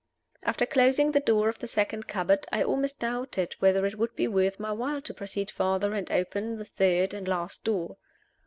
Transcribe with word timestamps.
After 0.41 0.65
closing 0.65 1.11
the 1.11 1.19
door 1.19 1.47
of 1.47 1.59
the 1.59 1.67
second 1.67 2.07
cupboard, 2.07 2.47
I 2.51 2.63
almost 2.63 2.99
doubted 2.99 3.55
whether 3.59 3.85
it 3.85 3.99
would 3.99 4.15
be 4.15 4.27
worth 4.27 4.59
my 4.59 4.71
while 4.71 4.99
to 4.99 5.13
proceed 5.13 5.51
farther 5.51 5.93
and 5.93 6.09
open 6.11 6.57
the 6.57 6.65
third 6.65 7.13
and 7.13 7.27
last 7.27 7.63
door. 7.63 7.97